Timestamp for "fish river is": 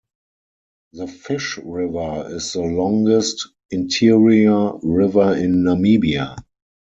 1.05-2.53